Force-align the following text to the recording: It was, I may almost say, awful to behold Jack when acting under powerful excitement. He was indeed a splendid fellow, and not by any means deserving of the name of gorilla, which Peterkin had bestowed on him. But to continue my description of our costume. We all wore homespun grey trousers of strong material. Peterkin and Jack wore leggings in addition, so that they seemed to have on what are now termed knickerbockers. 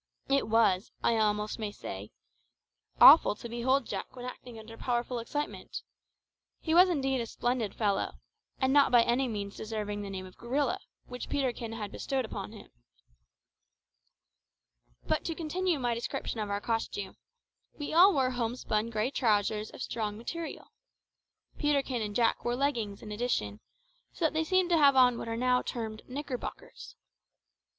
It 0.29 0.47
was, 0.47 0.91
I 1.03 1.11
may 1.13 1.19
almost 1.19 1.59
say, 1.77 2.09
awful 2.99 3.35
to 3.35 3.47
behold 3.47 3.85
Jack 3.85 4.15
when 4.15 4.25
acting 4.25 4.57
under 4.57 4.75
powerful 4.75 5.19
excitement. 5.19 5.83
He 6.59 6.73
was 6.73 6.89
indeed 6.89 7.21
a 7.21 7.27
splendid 7.27 7.75
fellow, 7.75 8.13
and 8.57 8.73
not 8.73 8.91
by 8.91 9.03
any 9.03 9.27
means 9.27 9.55
deserving 9.57 9.99
of 9.99 10.05
the 10.05 10.09
name 10.09 10.25
of 10.25 10.37
gorilla, 10.39 10.79
which 11.05 11.29
Peterkin 11.29 11.73
had 11.73 11.91
bestowed 11.91 12.25
on 12.33 12.51
him. 12.51 12.71
But 15.05 15.23
to 15.25 15.35
continue 15.35 15.77
my 15.77 15.93
description 15.93 16.39
of 16.39 16.49
our 16.49 16.61
costume. 16.61 17.15
We 17.77 17.93
all 17.93 18.11
wore 18.11 18.31
homespun 18.31 18.89
grey 18.89 19.11
trousers 19.11 19.69
of 19.69 19.83
strong 19.83 20.17
material. 20.17 20.69
Peterkin 21.59 22.01
and 22.01 22.15
Jack 22.15 22.43
wore 22.43 22.55
leggings 22.55 23.03
in 23.03 23.11
addition, 23.11 23.59
so 24.13 24.25
that 24.25 24.33
they 24.33 24.45
seemed 24.45 24.71
to 24.71 24.79
have 24.79 24.95
on 24.95 25.19
what 25.19 25.27
are 25.27 25.37
now 25.37 25.61
termed 25.61 26.01
knickerbockers. 26.09 26.95